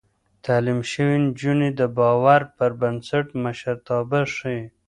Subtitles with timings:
[0.45, 4.61] تعليم شوې نجونې د باور پر بنسټ مشرتابه ښيي.